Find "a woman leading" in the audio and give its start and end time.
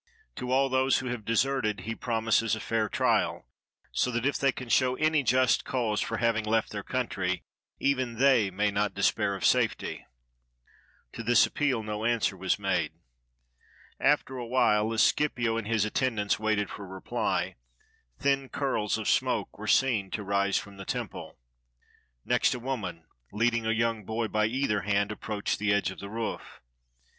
22.55-23.67